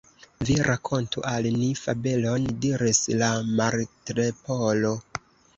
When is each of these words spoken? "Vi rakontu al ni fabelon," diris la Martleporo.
"Vi 0.49 0.53
rakontu 0.67 1.23
al 1.31 1.49
ni 1.57 1.67
fabelon," 1.81 2.49
diris 2.65 3.03
la 3.21 3.29
Martleporo. 3.61 4.97